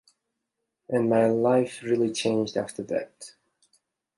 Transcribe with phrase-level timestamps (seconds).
[0.89, 3.35] And my life really changed after that.